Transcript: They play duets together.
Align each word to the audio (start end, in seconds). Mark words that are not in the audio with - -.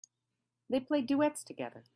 They 0.67 0.79
play 0.79 1.01
duets 1.03 1.43
together. 1.43 1.83